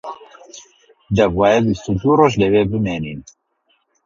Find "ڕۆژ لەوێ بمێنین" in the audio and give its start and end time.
2.19-3.19